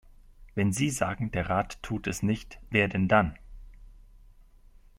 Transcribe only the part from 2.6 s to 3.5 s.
wer denn dann?